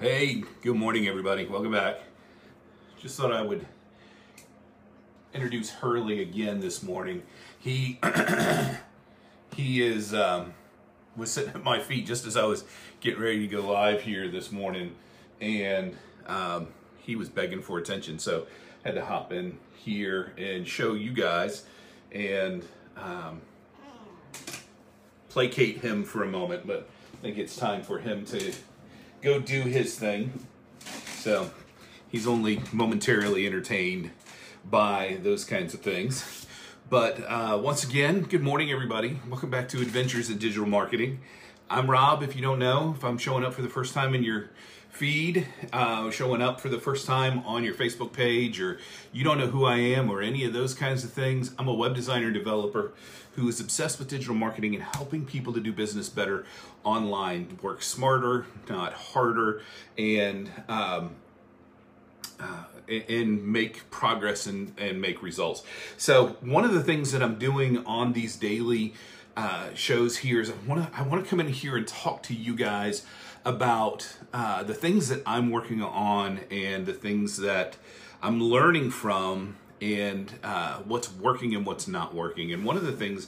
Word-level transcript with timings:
Hey, 0.00 0.44
good 0.62 0.76
morning, 0.76 1.08
everybody. 1.08 1.44
Welcome 1.44 1.72
back. 1.72 1.98
Just 3.00 3.16
thought 3.16 3.32
I 3.32 3.42
would 3.42 3.66
introduce 5.34 5.70
Hurley 5.70 6.22
again 6.22 6.60
this 6.60 6.84
morning. 6.84 7.24
He 7.58 7.98
he 9.56 9.82
is 9.82 10.14
um, 10.14 10.54
was 11.16 11.32
sitting 11.32 11.52
at 11.52 11.64
my 11.64 11.80
feet 11.80 12.06
just 12.06 12.28
as 12.28 12.36
I 12.36 12.44
was 12.44 12.62
getting 13.00 13.20
ready 13.20 13.40
to 13.40 13.48
go 13.48 13.68
live 13.68 14.02
here 14.02 14.28
this 14.28 14.52
morning, 14.52 14.94
and 15.40 15.96
um, 16.28 16.68
he 16.98 17.16
was 17.16 17.28
begging 17.28 17.60
for 17.60 17.78
attention. 17.78 18.20
So 18.20 18.46
had 18.84 18.94
to 18.94 19.04
hop 19.04 19.32
in 19.32 19.58
here 19.74 20.32
and 20.38 20.64
show 20.64 20.94
you 20.94 21.10
guys 21.10 21.64
and 22.12 22.64
um, 22.96 23.40
placate 25.28 25.78
him 25.78 26.04
for 26.04 26.22
a 26.22 26.28
moment. 26.28 26.68
But 26.68 26.88
I 27.14 27.16
think 27.20 27.36
it's 27.36 27.56
time 27.56 27.82
for 27.82 27.98
him 27.98 28.24
to 28.26 28.52
go 29.22 29.40
do 29.40 29.62
his 29.62 29.98
thing. 29.98 30.46
So 31.16 31.50
he's 32.08 32.26
only 32.26 32.62
momentarily 32.72 33.46
entertained 33.46 34.10
by 34.68 35.18
those 35.22 35.44
kinds 35.44 35.74
of 35.74 35.80
things. 35.80 36.46
But 36.88 37.20
uh, 37.28 37.58
once 37.62 37.84
again, 37.84 38.22
good 38.22 38.42
morning, 38.42 38.70
everybody. 38.70 39.20
Welcome 39.28 39.50
back 39.50 39.68
to 39.70 39.80
Adventures 39.80 40.30
in 40.30 40.38
Digital 40.38 40.66
Marketing. 40.66 41.20
I'm 41.68 41.90
Rob. 41.90 42.22
If 42.22 42.34
you 42.34 42.42
don't 42.42 42.58
know, 42.58 42.94
if 42.96 43.04
I'm 43.04 43.18
showing 43.18 43.44
up 43.44 43.54
for 43.54 43.62
the 43.62 43.68
first 43.68 43.92
time 43.92 44.14
in 44.14 44.22
your 44.22 44.50
feed, 44.90 45.46
uh, 45.72 46.10
showing 46.10 46.42
up 46.42 46.60
for 46.60 46.68
the 46.68 46.78
first 46.78 47.06
time 47.06 47.40
on 47.46 47.64
your 47.64 47.74
Facebook 47.74 48.12
page, 48.12 48.60
or 48.60 48.78
you 49.12 49.24
don't 49.24 49.38
know 49.38 49.46
who 49.46 49.64
I 49.64 49.76
am, 49.76 50.10
or 50.10 50.22
any 50.22 50.44
of 50.44 50.52
those 50.52 50.74
kinds 50.74 51.04
of 51.04 51.12
things, 51.12 51.54
I'm 51.58 51.68
a 51.68 51.74
web 51.74 51.94
designer 51.94 52.30
developer 52.30 52.92
who 53.36 53.48
is 53.48 53.60
obsessed 53.60 54.00
with 54.00 54.08
digital 54.08 54.34
marketing 54.34 54.74
and 54.74 54.82
helping 54.82 55.24
people 55.24 55.52
to 55.52 55.60
do 55.60 55.72
business 55.72 56.08
better 56.08 56.44
online, 56.82 57.58
work 57.62 57.82
smarter, 57.82 58.46
not 58.68 58.92
harder, 58.92 59.62
and 59.96 60.50
um, 60.68 61.12
uh, 62.40 62.64
and 63.08 63.46
make 63.46 63.88
progress 63.90 64.46
and, 64.46 64.72
and 64.78 65.00
make 65.00 65.22
results. 65.22 65.62
So 65.96 66.36
one 66.40 66.64
of 66.64 66.72
the 66.72 66.82
things 66.82 67.12
that 67.12 67.22
I'm 67.22 67.38
doing 67.38 67.84
on 67.84 68.12
these 68.12 68.36
daily 68.36 68.94
uh, 69.36 69.72
shows 69.74 70.18
here 70.18 70.40
is 70.40 70.50
I 70.50 70.54
want 70.66 70.90
to 70.90 70.98
I 70.98 71.02
want 71.02 71.22
to 71.22 71.30
come 71.30 71.38
in 71.38 71.48
here 71.48 71.76
and 71.76 71.86
talk 71.86 72.24
to 72.24 72.34
you 72.34 72.56
guys 72.56 73.04
about 73.48 74.06
uh, 74.34 74.62
the 74.62 74.74
things 74.74 75.08
that 75.08 75.22
I'm 75.24 75.50
working 75.50 75.82
on 75.82 76.40
and 76.50 76.84
the 76.84 76.92
things 76.92 77.38
that 77.38 77.78
I'm 78.22 78.42
learning 78.42 78.90
from 78.90 79.56
and 79.80 80.30
uh, 80.44 80.80
what's 80.80 81.10
working 81.10 81.54
and 81.54 81.64
what's 81.64 81.88
not 81.88 82.14
working. 82.14 82.52
And 82.52 82.62
one 82.62 82.76
of 82.76 82.84
the 82.84 82.92
things 82.92 83.26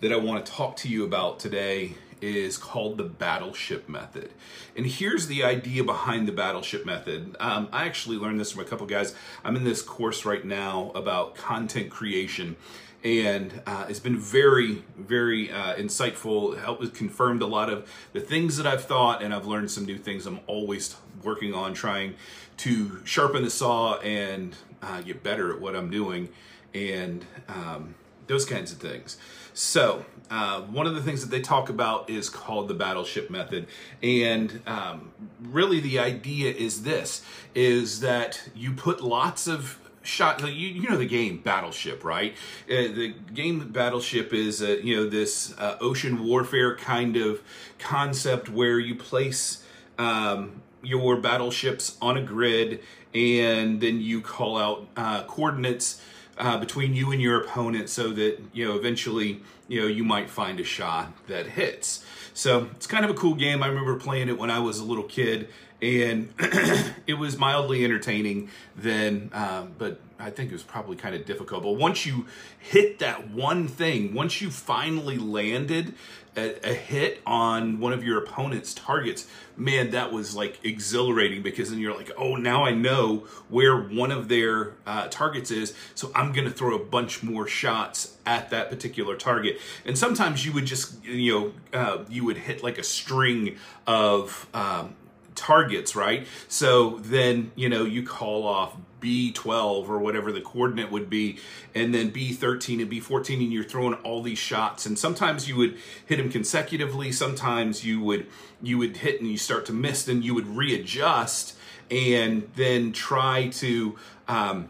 that 0.00 0.10
I 0.10 0.16
want 0.16 0.44
to 0.44 0.50
talk 0.50 0.76
to 0.76 0.88
you 0.88 1.04
about 1.04 1.38
today 1.38 1.96
is 2.22 2.56
called 2.56 2.96
the 2.96 3.04
battleship 3.04 3.90
method. 3.90 4.30
And 4.74 4.86
here's 4.86 5.26
the 5.26 5.44
idea 5.44 5.84
behind 5.84 6.26
the 6.26 6.32
battleship 6.32 6.86
method. 6.86 7.36
Um, 7.38 7.68
I 7.70 7.84
actually 7.84 8.16
learned 8.16 8.40
this 8.40 8.52
from 8.52 8.62
a 8.62 8.64
couple 8.64 8.86
guys. 8.86 9.14
I'm 9.44 9.54
in 9.54 9.64
this 9.64 9.82
course 9.82 10.24
right 10.24 10.44
now 10.46 10.92
about 10.94 11.34
content 11.34 11.90
creation 11.90 12.56
and 13.04 13.60
uh, 13.66 13.86
it's 13.88 14.00
been 14.00 14.18
very, 14.18 14.82
very 14.96 15.50
uh, 15.50 15.74
insightful. 15.76 16.58
Helped 16.58 16.94
confirmed 16.94 17.42
a 17.42 17.46
lot 17.46 17.70
of 17.70 17.88
the 18.12 18.20
things 18.20 18.56
that 18.56 18.66
I've 18.66 18.84
thought, 18.84 19.22
and 19.22 19.32
I've 19.32 19.46
learned 19.46 19.70
some 19.70 19.84
new 19.84 19.98
things. 19.98 20.26
I'm 20.26 20.40
always 20.46 20.96
working 21.22 21.54
on 21.54 21.74
trying 21.74 22.14
to 22.58 23.00
sharpen 23.04 23.44
the 23.44 23.50
saw 23.50 23.98
and 23.98 24.56
uh, 24.82 25.00
get 25.02 25.22
better 25.22 25.52
at 25.52 25.60
what 25.60 25.76
I'm 25.76 25.90
doing, 25.90 26.28
and 26.74 27.24
um, 27.48 27.94
those 28.26 28.44
kinds 28.44 28.72
of 28.72 28.78
things. 28.78 29.16
So, 29.54 30.04
uh, 30.30 30.62
one 30.62 30.86
of 30.86 30.94
the 30.94 31.02
things 31.02 31.20
that 31.22 31.30
they 31.30 31.40
talk 31.40 31.68
about 31.68 32.10
is 32.10 32.28
called 32.28 32.68
the 32.68 32.74
battleship 32.74 33.30
method, 33.30 33.68
and 34.02 34.60
um, 34.66 35.12
really 35.40 35.78
the 35.78 36.00
idea 36.00 36.52
is 36.52 36.82
this: 36.82 37.22
is 37.54 38.00
that 38.00 38.48
you 38.56 38.72
put 38.72 39.00
lots 39.00 39.46
of 39.46 39.78
shot 40.08 40.40
you, 40.40 40.68
you 40.68 40.88
know 40.88 40.96
the 40.96 41.06
game 41.06 41.38
battleship 41.38 42.02
right? 42.02 42.34
Uh, 42.68 42.88
the 42.88 43.14
game 43.34 43.68
battleship 43.68 44.32
is 44.32 44.62
uh, 44.62 44.78
you 44.82 44.96
know 44.96 45.08
this 45.08 45.54
uh, 45.58 45.76
ocean 45.80 46.24
warfare 46.24 46.74
kind 46.76 47.16
of 47.16 47.40
concept 47.78 48.48
where 48.48 48.78
you 48.78 48.94
place 48.94 49.64
um, 49.98 50.62
your 50.82 51.16
battleships 51.16 51.98
on 52.00 52.16
a 52.16 52.22
grid 52.22 52.80
and 53.14 53.80
then 53.80 54.00
you 54.00 54.20
call 54.20 54.56
out 54.56 54.86
uh, 54.96 55.22
coordinates 55.24 56.00
uh, 56.38 56.56
between 56.56 56.94
you 56.94 57.12
and 57.12 57.20
your 57.20 57.42
opponent 57.42 57.88
so 57.90 58.10
that 58.10 58.38
you 58.52 58.66
know 58.66 58.76
eventually 58.76 59.42
you 59.68 59.80
know 59.80 59.86
you 59.86 60.04
might 60.04 60.30
find 60.30 60.58
a 60.58 60.64
shot 60.64 61.12
that 61.26 61.46
hits. 61.46 62.04
So 62.32 62.68
it's 62.76 62.86
kind 62.86 63.04
of 63.04 63.10
a 63.10 63.14
cool 63.14 63.34
game. 63.34 63.62
I 63.62 63.66
remember 63.66 63.96
playing 63.96 64.28
it 64.28 64.38
when 64.38 64.50
i 64.50 64.60
was 64.60 64.78
a 64.78 64.84
little 64.84 65.04
kid 65.04 65.48
and 65.80 66.32
it 67.06 67.18
was 67.18 67.38
mildly 67.38 67.84
entertaining 67.84 68.48
then 68.76 69.30
um, 69.32 69.72
but 69.78 70.00
i 70.18 70.30
think 70.30 70.50
it 70.50 70.54
was 70.54 70.62
probably 70.62 70.96
kind 70.96 71.14
of 71.14 71.24
difficult 71.24 71.62
but 71.62 71.72
once 71.72 72.04
you 72.04 72.26
hit 72.58 72.98
that 72.98 73.30
one 73.30 73.68
thing 73.68 74.12
once 74.14 74.40
you 74.40 74.50
finally 74.50 75.18
landed 75.18 75.94
a, 76.38 76.70
a, 76.70 76.74
hit 76.74 77.20
on 77.26 77.80
one 77.80 77.92
of 77.92 78.04
your 78.04 78.18
opponent's 78.18 78.72
targets, 78.72 79.26
man, 79.56 79.90
that 79.90 80.12
was 80.12 80.34
like 80.34 80.58
exhilarating 80.64 81.42
because 81.42 81.70
then 81.70 81.80
you're 81.80 81.94
like, 81.94 82.10
oh, 82.16 82.36
now 82.36 82.64
I 82.64 82.72
know 82.72 83.26
where 83.48 83.76
one 83.76 84.10
of 84.10 84.28
their 84.28 84.74
uh, 84.86 85.08
targets 85.08 85.50
is, 85.50 85.74
so 85.94 86.10
I'm 86.14 86.32
going 86.32 86.46
to 86.46 86.52
throw 86.52 86.76
a 86.76 86.84
bunch 86.84 87.22
more 87.22 87.46
shots 87.46 88.16
at 88.24 88.50
that 88.50 88.70
particular 88.70 89.16
target. 89.16 89.58
And 89.84 89.98
sometimes 89.98 90.46
you 90.46 90.52
would 90.52 90.66
just, 90.66 91.04
you 91.04 91.52
know, 91.72 91.78
uh, 91.78 92.04
you 92.08 92.24
would 92.24 92.38
hit 92.38 92.62
like 92.62 92.78
a 92.78 92.84
string 92.84 93.56
of 93.86 94.48
um, 94.54 94.94
targets, 95.38 95.94
right? 95.94 96.26
So 96.48 96.98
then, 96.98 97.52
you 97.54 97.68
know, 97.68 97.84
you 97.84 98.02
call 98.02 98.46
off 98.46 98.76
B12 99.00 99.88
or 99.88 99.98
whatever 99.98 100.32
the 100.32 100.40
coordinate 100.40 100.90
would 100.90 101.08
be, 101.08 101.38
and 101.74 101.94
then 101.94 102.10
B13 102.10 102.82
and 102.82 102.90
B14, 102.90 103.34
and 103.34 103.52
you're 103.52 103.64
throwing 103.64 103.94
all 103.94 104.22
these 104.22 104.38
shots. 104.38 104.86
And 104.86 104.98
sometimes 104.98 105.48
you 105.48 105.56
would 105.56 105.78
hit 106.04 106.16
them 106.16 106.30
consecutively. 106.30 107.12
Sometimes 107.12 107.84
you 107.84 108.00
would 108.00 108.26
you 108.60 108.76
would 108.78 108.98
hit 108.98 109.20
and 109.20 109.30
you 109.30 109.38
start 109.38 109.66
to 109.66 109.72
miss, 109.72 110.08
and 110.08 110.24
you 110.24 110.34
would 110.34 110.48
readjust 110.48 111.56
and 111.90 112.48
then 112.56 112.92
try 112.92 113.48
to. 113.48 113.96
Um, 114.26 114.68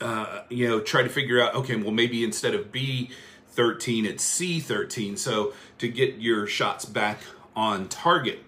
uh, 0.00 0.44
you 0.48 0.66
know, 0.66 0.80
try 0.80 1.02
to 1.02 1.10
figure 1.10 1.42
out, 1.42 1.54
okay, 1.54 1.76
well, 1.76 1.90
maybe 1.90 2.24
instead 2.24 2.54
of 2.54 2.72
B13, 2.72 4.06
it's 4.06 4.40
C13. 4.40 5.18
So 5.18 5.52
to 5.76 5.88
get 5.88 6.14
your 6.16 6.46
shots 6.46 6.86
back 6.86 7.18
on 7.54 7.86
target 7.86 8.42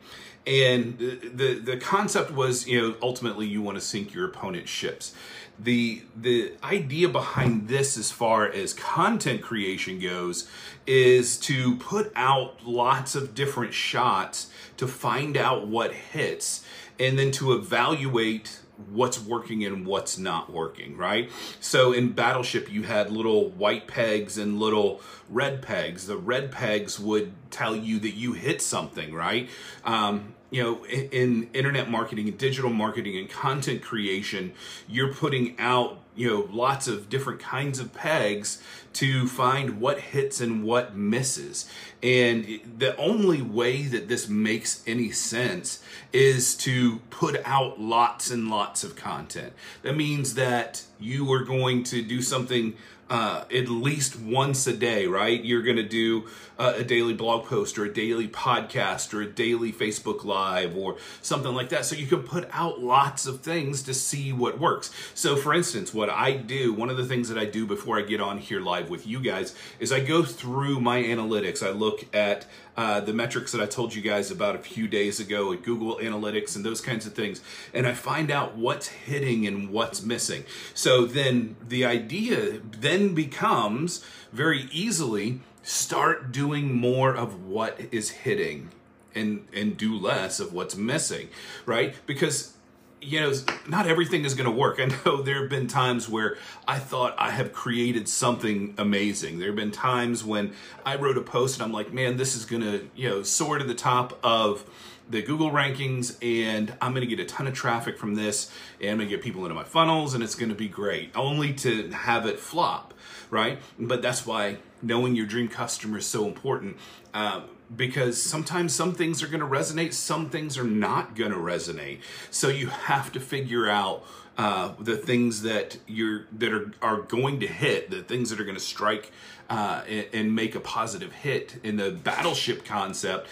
and 0.46 0.98
the 0.98 1.60
the 1.62 1.76
concept 1.76 2.32
was 2.32 2.66
you 2.66 2.80
know 2.80 2.96
ultimately 3.00 3.46
you 3.46 3.62
want 3.62 3.76
to 3.76 3.80
sink 3.80 4.12
your 4.12 4.26
opponent's 4.26 4.70
ships. 4.70 5.14
The 5.58 6.02
the 6.16 6.52
idea 6.64 7.08
behind 7.08 7.68
this 7.68 7.96
as 7.96 8.10
far 8.10 8.48
as 8.48 8.74
content 8.74 9.42
creation 9.42 10.00
goes 10.00 10.48
is 10.86 11.36
to 11.40 11.76
put 11.76 12.12
out 12.16 12.66
lots 12.66 13.14
of 13.14 13.34
different 13.34 13.72
shots 13.72 14.50
to 14.78 14.88
find 14.88 15.36
out 15.36 15.68
what 15.68 15.92
hits 15.92 16.64
and 16.98 17.18
then 17.18 17.30
to 17.32 17.52
evaluate 17.52 18.58
what's 18.90 19.20
working 19.20 19.64
and 19.64 19.86
what's 19.86 20.18
not 20.18 20.52
working, 20.52 20.96
right? 20.96 21.30
So 21.60 21.92
in 21.92 22.12
Battleship, 22.12 22.72
you 22.72 22.82
had 22.82 23.10
little 23.10 23.50
white 23.50 23.86
pegs 23.86 24.38
and 24.38 24.58
little 24.58 25.00
red 25.28 25.62
pegs. 25.62 26.06
The 26.06 26.16
red 26.16 26.50
pegs 26.50 26.98
would 26.98 27.32
tell 27.50 27.76
you 27.76 27.98
that 28.00 28.12
you 28.12 28.32
hit 28.32 28.62
something, 28.62 29.14
right? 29.14 29.48
Um, 29.84 30.34
you 30.52 30.62
know, 30.62 30.84
in, 30.84 31.08
in 31.10 31.50
internet 31.54 31.90
marketing 31.90 32.28
and 32.28 32.38
digital 32.38 32.70
marketing 32.70 33.16
and 33.16 33.28
content 33.28 33.82
creation, 33.82 34.52
you're 34.86 35.12
putting 35.12 35.58
out 35.58 35.98
you 36.14 36.28
know 36.28 36.46
lots 36.52 36.86
of 36.86 37.08
different 37.08 37.40
kinds 37.40 37.78
of 37.78 37.94
pegs 37.94 38.62
to 38.92 39.26
find 39.26 39.80
what 39.80 39.98
hits 39.98 40.42
and 40.42 40.62
what 40.62 40.94
misses. 40.94 41.68
And 42.02 42.60
the 42.76 42.94
only 42.98 43.40
way 43.40 43.82
that 43.84 44.08
this 44.08 44.28
makes 44.28 44.82
any 44.86 45.10
sense 45.10 45.82
is 46.12 46.54
to 46.56 46.98
put 47.08 47.40
out 47.46 47.80
lots 47.80 48.30
and 48.30 48.50
lots 48.50 48.84
of 48.84 48.94
content. 48.94 49.54
That 49.80 49.96
means 49.96 50.34
that 50.34 50.82
you 51.00 51.32
are 51.32 51.44
going 51.44 51.82
to 51.84 52.02
do 52.02 52.20
something 52.20 52.74
uh, 53.12 53.44
at 53.54 53.68
least 53.68 54.18
once 54.18 54.66
a 54.66 54.72
day, 54.72 55.06
right? 55.06 55.44
You're 55.44 55.60
going 55.60 55.76
to 55.76 55.82
do 55.82 56.28
uh, 56.58 56.72
a 56.78 56.82
daily 56.82 57.12
blog 57.12 57.44
post 57.44 57.78
or 57.78 57.84
a 57.84 57.92
daily 57.92 58.26
podcast 58.26 59.12
or 59.12 59.20
a 59.20 59.26
daily 59.26 59.70
Facebook 59.70 60.24
Live 60.24 60.74
or 60.74 60.96
something 61.20 61.52
like 61.52 61.68
that. 61.68 61.84
So 61.84 61.94
you 61.94 62.06
can 62.06 62.22
put 62.22 62.48
out 62.52 62.80
lots 62.80 63.26
of 63.26 63.42
things 63.42 63.82
to 63.82 63.92
see 63.92 64.32
what 64.32 64.58
works. 64.58 64.90
So, 65.14 65.36
for 65.36 65.52
instance, 65.52 65.92
what 65.92 66.08
I 66.08 66.32
do, 66.32 66.72
one 66.72 66.88
of 66.88 66.96
the 66.96 67.04
things 67.04 67.28
that 67.28 67.36
I 67.36 67.44
do 67.44 67.66
before 67.66 67.98
I 67.98 68.02
get 68.02 68.22
on 68.22 68.38
here 68.38 68.62
live 68.62 68.88
with 68.88 69.06
you 69.06 69.20
guys 69.20 69.54
is 69.78 69.92
I 69.92 70.00
go 70.00 70.22
through 70.22 70.80
my 70.80 71.02
analytics. 71.02 71.62
I 71.62 71.70
look 71.70 72.06
at 72.14 72.46
uh, 72.76 73.00
the 73.00 73.12
metrics 73.12 73.52
that 73.52 73.60
I 73.60 73.66
told 73.66 73.94
you 73.94 74.00
guys 74.00 74.30
about 74.30 74.54
a 74.54 74.58
few 74.58 74.88
days 74.88 75.20
ago 75.20 75.52
at 75.52 75.62
Google 75.62 75.98
Analytics 75.98 76.56
and 76.56 76.64
those 76.64 76.80
kinds 76.80 77.06
of 77.06 77.12
things. 77.12 77.42
And 77.74 77.86
I 77.86 77.92
find 77.92 78.30
out 78.30 78.56
what's 78.56 78.88
hitting 78.88 79.46
and 79.46 79.68
what's 79.70 80.02
missing. 80.02 80.44
So 80.72 81.04
then 81.04 81.56
the 81.66 81.84
idea 81.84 82.60
then 82.80 83.01
becomes 83.10 84.04
very 84.32 84.68
easily 84.72 85.40
start 85.62 86.32
doing 86.32 86.74
more 86.74 87.14
of 87.14 87.46
what 87.46 87.78
is 87.90 88.10
hitting 88.10 88.70
and 89.14 89.46
and 89.52 89.76
do 89.76 89.96
less 89.96 90.40
of 90.40 90.52
what's 90.52 90.76
missing, 90.76 91.28
right? 91.66 91.94
Because 92.06 92.54
you 93.02 93.20
know, 93.20 93.32
not 93.66 93.86
everything 93.86 94.24
is 94.24 94.34
going 94.34 94.50
to 94.50 94.56
work. 94.56 94.78
I 94.80 94.86
know 95.04 95.22
there 95.22 95.40
have 95.40 95.50
been 95.50 95.66
times 95.66 96.08
where 96.08 96.38
I 96.66 96.78
thought 96.78 97.14
I 97.18 97.30
have 97.30 97.52
created 97.52 98.08
something 98.08 98.74
amazing. 98.78 99.38
There 99.38 99.48
have 99.48 99.56
been 99.56 99.72
times 99.72 100.24
when 100.24 100.52
I 100.86 100.96
wrote 100.96 101.18
a 101.18 101.22
post 101.22 101.56
and 101.56 101.64
I'm 101.64 101.72
like, 101.72 101.92
man, 101.92 102.16
this 102.16 102.36
is 102.36 102.44
going 102.44 102.62
to, 102.62 102.88
you 102.94 103.08
know, 103.08 103.22
soar 103.22 103.58
to 103.58 103.64
the 103.64 103.74
top 103.74 104.18
of 104.22 104.64
the 105.10 105.20
Google 105.20 105.50
rankings 105.50 106.16
and 106.22 106.72
I'm 106.80 106.92
going 106.94 107.06
to 107.06 107.16
get 107.16 107.20
a 107.20 107.28
ton 107.28 107.46
of 107.46 107.54
traffic 107.54 107.98
from 107.98 108.14
this 108.14 108.50
and 108.80 108.90
I'm 108.90 108.96
going 108.98 109.08
to 109.08 109.16
get 109.16 109.22
people 109.22 109.42
into 109.44 109.54
my 109.54 109.64
funnels 109.64 110.14
and 110.14 110.22
it's 110.22 110.36
going 110.36 110.48
to 110.48 110.54
be 110.54 110.68
great, 110.68 111.10
only 111.16 111.52
to 111.54 111.90
have 111.90 112.26
it 112.26 112.38
flop, 112.38 112.94
right? 113.30 113.58
But 113.78 114.00
that's 114.00 114.24
why 114.24 114.58
knowing 114.80 115.16
your 115.16 115.26
dream 115.26 115.48
customer 115.48 115.98
is 115.98 116.06
so 116.06 116.26
important. 116.26 116.76
Um, 117.14 117.44
because 117.76 118.20
sometimes 118.20 118.74
some 118.74 118.94
things 118.94 119.22
are 119.22 119.28
going 119.28 119.40
to 119.40 119.46
resonate, 119.46 119.92
some 119.92 120.28
things 120.30 120.58
are 120.58 120.64
not 120.64 121.14
going 121.14 121.32
to 121.32 121.38
resonate. 121.38 122.00
So 122.30 122.48
you 122.48 122.68
have 122.68 123.12
to 123.12 123.20
figure 123.20 123.68
out 123.68 124.04
uh, 124.38 124.72
the 124.78 124.96
things 124.96 125.42
that 125.42 125.78
you're 125.86 126.26
that 126.32 126.52
are 126.52 126.72
are 126.80 127.02
going 127.02 127.40
to 127.40 127.46
hit, 127.46 127.90
the 127.90 128.02
things 128.02 128.30
that 128.30 128.40
are 128.40 128.44
going 128.44 128.56
to 128.56 128.62
strike 128.62 129.12
uh, 129.50 129.82
and, 129.86 130.06
and 130.12 130.34
make 130.34 130.54
a 130.54 130.60
positive 130.60 131.12
hit 131.12 131.60
in 131.62 131.76
the 131.76 131.90
battleship 131.90 132.64
concept, 132.64 133.28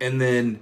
and 0.00 0.20
then 0.20 0.60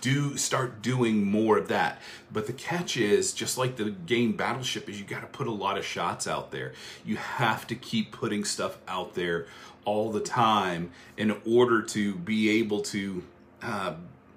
do 0.00 0.36
start 0.36 0.82
doing 0.82 1.24
more 1.24 1.58
of 1.58 1.68
that. 1.68 2.00
But 2.32 2.46
the 2.46 2.52
catch 2.52 2.96
is 2.96 3.32
just 3.32 3.58
like 3.58 3.76
the 3.76 3.90
game 3.90 4.32
Battleship 4.32 4.88
is 4.88 4.98
you 4.98 5.06
got 5.06 5.20
to 5.20 5.26
put 5.26 5.46
a 5.46 5.52
lot 5.52 5.78
of 5.78 5.84
shots 5.84 6.26
out 6.26 6.50
there. 6.50 6.72
You 7.04 7.16
have 7.16 7.66
to 7.68 7.74
keep 7.74 8.12
putting 8.12 8.44
stuff 8.44 8.78
out 8.88 9.14
there 9.14 9.46
all 9.84 10.10
the 10.10 10.20
time 10.20 10.90
in 11.16 11.40
order 11.46 11.80
to 11.82 12.14
be 12.16 12.58
able 12.58 12.82
to 12.82 13.22
uh, 13.62 13.94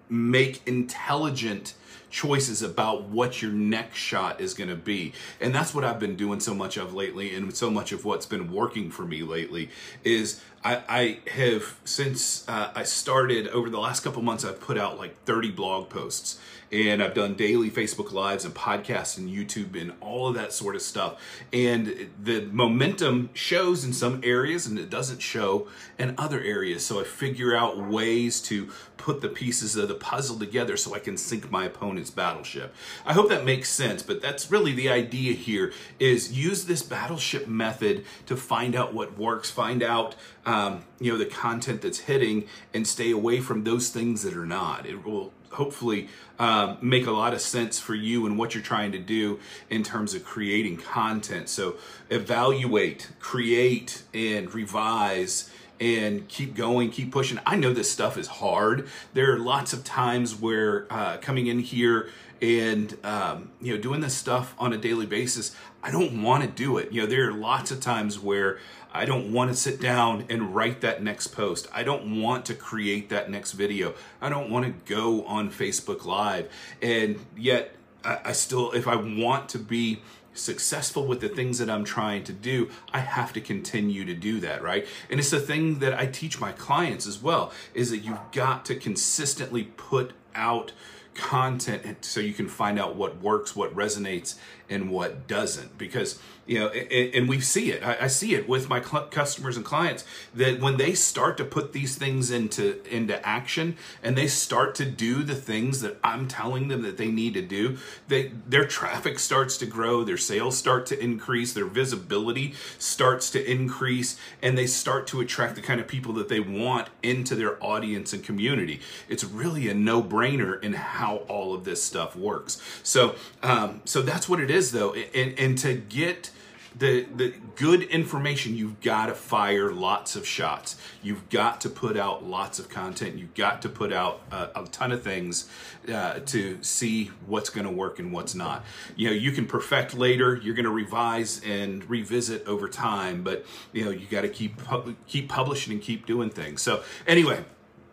make 0.10 0.62
intelligent 0.68 1.74
choices 2.10 2.62
about 2.62 3.04
what 3.04 3.42
your 3.42 3.52
next 3.52 3.98
shot 3.98 4.42
is 4.42 4.54
going 4.54 4.70
to 4.70 4.76
be. 4.76 5.14
And 5.40 5.54
that's 5.54 5.74
what 5.74 5.84
I've 5.84 6.00
been 6.00 6.16
doing 6.16 6.40
so 6.40 6.54
much 6.54 6.78
of 6.78 6.94
lately 6.94 7.36
and 7.36 7.56
so 7.56 7.70
much 7.70 7.92
of 7.92 8.06
what's 8.06 8.26
been 8.26 8.52
working 8.52 8.92
for 8.92 9.04
me 9.04 9.22
lately 9.22 9.70
is 10.04 10.42
I, 10.64 10.82
I 10.90 11.20
have 11.32 11.78
since 11.86 12.48
uh, 12.48 12.72
I 12.76 12.84
started 12.84 13.48
over 13.50 13.70
the 13.70 13.80
last 13.80 14.02
couple 14.02 14.22
months 14.22 14.44
I've 14.44 14.60
put 14.60 14.78
out 14.78 14.98
like 14.98 15.24
30 15.24 15.52
blog 15.52 15.90
posts 15.90 16.40
and 16.72 17.02
I've 17.02 17.14
done 17.14 17.34
daily 17.34 17.72
Facebook 17.72 18.12
lives 18.12 18.46
and 18.46 18.54
podcasts 18.54 19.18
and 19.18 19.30
YouTube 19.30 19.80
and 19.80 19.94
all 20.02 20.28
of 20.28 20.36
that 20.36 20.54
sort 20.54 20.76
of 20.76 20.82
stuff. 20.82 21.20
And 21.52 22.10
the 22.22 22.42
momentum 22.52 23.30
shows 23.34 23.84
in 23.84 23.94
some 23.94 24.22
areas 24.24 24.68
and 24.68 24.78
it 24.78 24.90
doesn't 24.90 25.20
show 25.20 25.68
in 25.98 26.14
other 26.18 26.42
areas. 26.42 26.86
So 26.86 27.00
I 27.00 27.04
figure 27.06 27.56
out 27.56 27.78
ways 27.78 28.42
to 28.44 28.70
put 28.98 29.22
the 29.22 29.30
pieces 29.30 29.76
of 29.76 29.88
the 29.88 29.96
puzzle 29.96 30.38
together 30.38 30.78
so 30.78 30.94
I 30.94 31.00
can 31.00 31.18
sink 31.18 31.50
my 31.50 31.66
opponent's 31.80 32.12
battleship. 32.12 32.74
I 33.06 33.14
hope 33.14 33.30
that 33.30 33.46
makes 33.46 33.70
sense, 33.70 34.04
but 34.04 34.22
that's 34.22 34.52
really 34.52 34.74
the 34.74 34.90
idea 34.90 35.34
here 35.34 35.72
is 35.98 36.38
use 36.38 36.66
this 36.66 36.84
battleship 36.84 37.48
method 37.48 38.06
to 38.26 38.36
find 38.36 38.76
out 38.76 38.94
what 38.94 39.18
works, 39.18 39.50
find 39.50 39.82
out 39.82 40.16
um, 40.46 40.84
you 41.00 41.12
know 41.12 41.18
the 41.18 41.26
content 41.26 41.82
that's 41.82 42.00
hitting 42.00 42.48
and 42.74 42.86
stay 42.86 43.12
away 43.12 43.40
from 43.40 43.64
those 43.64 43.90
things 43.90 44.24
that 44.24 44.36
are 44.36 44.46
not. 44.46 44.86
It 44.86 45.06
will 45.06 45.32
hopefully 45.52 46.10
um, 46.38 46.78
make 46.82 47.08
a 47.08 47.12
lot 47.12 47.34
of 47.34 47.42
sense 47.42 47.80
for 47.80 47.96
you 47.96 48.26
and 48.26 48.38
what 48.38 48.54
you're 48.54 48.64
trying 48.64 48.92
to 48.92 49.00
do 49.00 49.40
in 49.70 49.84
terms 49.84 50.14
of 50.14 50.24
creating 50.24 50.78
content. 50.78 51.50
So 51.50 51.78
evaluate, 52.10 53.10
create, 53.20 54.04
and 54.14 54.54
revise 54.54 55.50
and 55.80 56.28
keep 56.28 56.56
going, 56.56 56.90
keep 56.90 57.12
pushing. 57.12 57.40
I 57.46 57.56
know 57.56 57.74
this 57.74 57.92
stuff 57.92 58.18
is 58.18 58.28
hard. 58.28 58.88
There 59.14 59.34
are 59.34 59.40
lots 59.40 59.74
of 59.74 59.84
times 59.84 60.36
where 60.36 60.88
uh, 60.90 61.18
coming 61.18 61.48
in 61.48 61.60
here 61.60 62.10
and 62.42 62.98
um, 63.04 63.52
you 63.62 63.76
know 63.76 63.82
doing 63.82 64.02
this 64.02 64.16
stuff 64.16 64.56
on 64.58 64.74
a 64.74 64.78
daily 64.78 65.06
basis, 65.06 65.56
I 65.84 65.92
don't 65.92 66.22
want 66.22 66.44
to 66.44 66.50
do 66.50 66.78
it. 66.78 66.92
You 66.92 67.02
know, 67.02 67.08
there 67.08 67.30
are 67.30 67.34
lots 67.34 67.72
of 67.72 67.80
times 67.80 68.20
where 68.20 68.60
I 68.94 69.06
don't 69.06 69.32
want 69.32 69.52
to 69.52 69.56
sit 69.56 69.80
down 69.80 70.26
and 70.30 70.54
write 70.56 70.82
that 70.82 71.04
next 71.04 71.28
post. 71.28 71.68
I 71.74 71.84
don't 71.84 72.22
want 72.22 72.46
to 72.46 72.56
create 72.56 73.10
that 73.10 73.30
next 73.30 73.54
video. 73.54 73.94
I 74.22 74.30
don't 74.30 74.50
want 74.50 74.66
to 74.66 74.94
go 74.94 75.24
on 75.26 75.52
Facebook 75.52 76.06
Live. 76.06 76.52
And 76.82 77.20
yet, 77.38 77.76
I, 78.04 78.20
I 78.26 78.32
still, 78.32 78.72
if 78.72 78.88
I 78.88 78.96
want 78.96 79.50
to 79.50 79.60
be 79.60 80.02
successful 80.34 81.06
with 81.06 81.22
the 81.22 81.30
things 81.30 81.58
that 81.60 81.70
I'm 81.70 81.84
trying 81.84 82.24
to 82.26 82.34
do, 82.34 82.70
I 82.94 83.00
have 83.00 83.34
to 83.34 83.42
continue 83.42 84.06
to 84.06 84.14
do 84.14 84.40
that, 84.42 84.62
right? 84.64 84.88
And 85.10 85.20
it's 85.20 85.32
the 85.32 85.40
thing 85.40 85.80
that 85.80 85.94
I 85.94 86.06
teach 86.06 86.40
my 86.40 86.52
clients 86.52 87.08
as 87.08 87.22
well 87.22 87.52
is 87.74 87.92
that 87.92 88.00
you've 88.00 88.32
got 88.32 88.66
to 88.66 88.76
consistently 88.76 89.64
put 89.64 90.14
out 90.36 90.72
content 91.16 92.06
so 92.06 92.20
you 92.20 92.34
can 92.34 92.48
find 92.48 92.80
out 92.80 92.96
what 92.96 93.22
works, 93.22 93.56
what 93.56 93.76
resonates, 93.76 94.36
and 94.70 94.90
what 94.90 95.28
doesn't. 95.28 95.78
Because 95.78 96.20
you 96.50 96.58
know, 96.58 96.70
and, 96.70 97.30
we 97.30 97.40
see 97.40 97.72
it. 97.72 97.84
I, 97.84 98.08
see 98.08 98.34
it 98.34 98.50
with 98.50 98.70
my 98.70 98.80
customers 98.80 99.56
and 99.56 99.64
clients 99.64 100.04
that 100.34 100.60
when 100.60 100.78
they 100.78 100.96
start 100.96 101.38
to 101.38 101.46
put 101.46 101.74
these 101.74 101.96
things 101.96 102.32
into 102.32 102.82
into 102.92 103.24
action 103.24 103.78
and 104.02 104.18
they 104.18 104.26
start 104.26 104.74
to 104.76 104.86
do 104.86 105.22
the 105.22 105.36
things 105.36 105.82
that 105.82 105.98
I'm 106.04 106.28
telling 106.28 106.68
them 106.68 106.82
that 106.82 106.98
they 106.98 107.12
need 107.12 107.36
to 107.36 107.44
do, 107.44 107.78
they 108.08 108.32
their 108.48 108.66
traffic 108.66 109.20
starts 109.20 109.58
to 109.58 109.68
grow, 109.68 110.04
their 110.04 110.18
sales 110.18 110.58
start 110.58 110.88
to 110.88 111.00
increase, 111.00 111.54
their 111.54 111.66
visibility 111.68 112.56
starts 112.80 113.30
to 113.32 113.52
increase, 113.52 114.20
and 114.42 114.58
they 114.58 114.66
start 114.66 115.06
to 115.08 115.22
attract 115.22 115.54
the 115.54 115.62
kind 115.62 115.80
of 115.80 115.88
people 115.88 116.14
that 116.14 116.30
they 116.30 116.40
want 116.40 116.88
into 117.04 117.36
their 117.36 117.64
audience 117.64 118.12
and 118.12 118.24
community. 118.24 118.80
It's 119.08 119.24
really 119.24 119.70
a 119.70 119.76
no 119.76 120.02
brainer 120.02 120.60
in 120.64 120.74
how 120.74 121.18
all 121.28 121.54
of 121.54 121.64
this 121.64 121.84
stuff 121.84 122.16
works. 122.16 122.60
So, 122.82 123.14
um, 123.44 123.82
so 123.86 124.02
that's 124.02 124.28
what 124.28 124.40
it 124.40 124.50
is, 124.50 124.72
though, 124.72 124.96
and 124.96 125.38
and 125.38 125.56
to 125.60 125.76
get 125.76 126.32
the 126.78 127.06
the 127.16 127.34
good 127.56 127.84
information 127.84 128.56
you've 128.56 128.80
got 128.82 129.08
to 129.08 129.14
fire 129.14 129.72
lots 129.72 130.16
of 130.16 130.26
shots. 130.28 130.78
You've 131.02 131.30
got 131.30 131.62
to 131.62 131.70
put 131.70 131.98
out 131.98 132.26
lots 132.26 132.60
of 132.60 132.70
content. 132.70 133.18
You've 133.18 133.34
got 133.34 133.62
to 133.64 133.70
put 133.70 133.92
out 133.92 134.22
a, 134.32 134.50
a 134.56 134.68
ton 134.72 134.92
of 134.92 135.04
things 135.04 135.50
uh, 135.92 136.20
to 136.20 136.62
see 136.64 137.12
what's 137.26 137.50
going 137.50 137.66
to 137.66 137.72
work 137.72 138.00
and 138.00 138.12
what's 138.12 138.36
not. 138.36 138.64
You 138.96 139.10
know 139.10 139.14
you 139.14 139.32
can 139.32 139.46
perfect 139.46 139.94
later 139.94 140.36
you're 140.36 140.56
going 140.56 140.66
to 140.66 140.72
revise 140.72 141.42
and 141.44 141.88
revisit 141.90 142.46
over 142.48 142.68
time 142.68 143.24
but 143.24 143.46
you 143.74 143.86
know 143.86 143.92
you 143.92 144.06
got 144.08 144.22
to 144.22 144.30
keep 144.30 144.60
keep 145.08 145.30
publishing 145.30 145.74
and 145.74 145.82
keep 145.82 146.06
doing 146.06 146.30
things. 146.30 146.62
So 146.62 146.84
anyway 147.08 147.44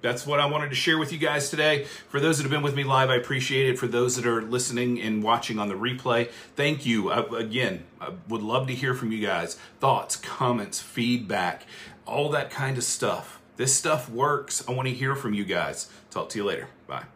that's 0.06 0.25
what 0.25 0.38
I 0.38 0.47
wanted 0.47 0.69
to 0.69 0.76
share 0.76 0.99
with 0.99 1.12
you 1.12 1.19
guys 1.19 1.50
today. 1.50 1.85
For 2.08 2.20
those 2.20 2.38
that 2.38 2.44
have 2.44 2.53
been 2.53 2.62
with 2.62 2.76
me 2.76 2.85
live, 2.85 3.11
I 3.11 3.17
appreciate 3.17 3.69
it. 3.69 3.76
For 3.76 3.88
those 3.88 4.14
that 4.14 4.25
are 4.25 4.41
listening 4.41 5.01
and 5.01 5.20
watching 5.20 5.58
on 5.58 5.69
the 5.69 5.75
replay, 5.75 6.31
thank 6.55 6.86
you. 6.86 7.10
Uh, 7.10 7.27
again, 7.36 7.84
I 8.01 8.13
would 8.29 8.43
love 8.43 8.69
to 8.69 8.75
hear 8.75 8.94
from 8.94 9.10
you 9.10 9.20
guys. 9.20 9.58
Thoughts, 9.81 10.15
comments, 10.15 10.81
feedback, 10.81 11.67
all 12.06 12.29
that 12.31 12.51
kind 12.51 12.79
of 12.79 12.84
stuff. 12.84 13.41
This 13.56 13.75
stuff 13.75 14.08
works. 14.08 14.63
I 14.69 14.72
want 14.72 14.86
to 14.86 14.94
hear 14.94 15.17
from 15.17 15.34
you 15.34 15.44
guys. 15.44 15.91
Talk 16.10 16.29
to 16.31 16.39
you 16.39 16.44
later. 16.44 16.69
Bye. 16.86 17.16